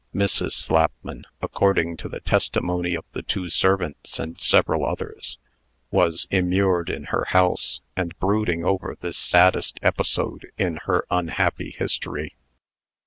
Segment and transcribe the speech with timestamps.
[0.15, 0.53] Mrs.
[0.53, 5.37] Slapman, according to the testimony of the two servants and several others,
[5.91, 12.35] was immured in her house, and brooding over this saddest episode in her unhappy history.